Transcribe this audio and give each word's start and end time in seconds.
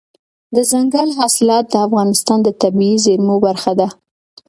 دځنګل 0.55 1.09
حاصلات 1.17 1.65
د 1.69 1.75
افغانستان 1.87 2.39
د 2.43 2.49
طبیعي 2.61 2.97
زیرمو 3.05 3.35
برخه 3.45 3.71
ده. 3.79 3.87